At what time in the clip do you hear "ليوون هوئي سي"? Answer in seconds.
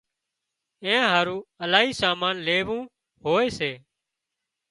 2.47-3.71